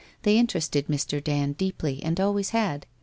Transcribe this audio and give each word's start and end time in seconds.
They 0.23 0.39
interested 0.39 0.87
Mr. 0.87 1.23
Dand 1.23 1.59
deeply 1.59 2.01
and 2.01 2.19
always 2.19 2.49
had. 2.49 2.87